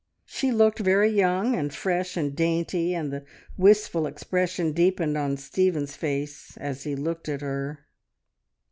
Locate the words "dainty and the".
2.35-3.23